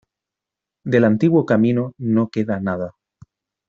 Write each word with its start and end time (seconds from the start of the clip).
Del 0.83 1.03
antiguo 1.03 1.45
camino 1.45 1.93
no 1.99 2.27
queda 2.29 2.59
nada. 2.59 2.95